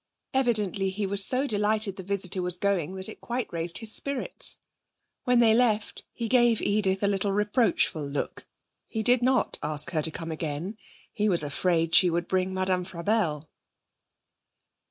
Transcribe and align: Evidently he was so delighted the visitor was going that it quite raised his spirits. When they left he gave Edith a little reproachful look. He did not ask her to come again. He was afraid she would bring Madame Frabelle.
Evidently 0.33 0.89
he 0.89 1.05
was 1.05 1.23
so 1.23 1.45
delighted 1.45 1.95
the 1.95 2.01
visitor 2.01 2.41
was 2.41 2.57
going 2.57 2.95
that 2.95 3.07
it 3.07 3.21
quite 3.21 3.47
raised 3.53 3.77
his 3.77 3.93
spirits. 3.93 4.57
When 5.25 5.37
they 5.37 5.53
left 5.53 6.05
he 6.11 6.27
gave 6.27 6.59
Edith 6.59 7.03
a 7.03 7.07
little 7.07 7.31
reproachful 7.31 8.07
look. 8.07 8.47
He 8.87 9.03
did 9.03 9.21
not 9.21 9.59
ask 9.61 9.91
her 9.91 10.01
to 10.01 10.09
come 10.09 10.31
again. 10.31 10.75
He 11.13 11.29
was 11.29 11.43
afraid 11.43 11.93
she 11.93 12.09
would 12.09 12.27
bring 12.27 12.51
Madame 12.51 12.83
Frabelle. 12.83 13.47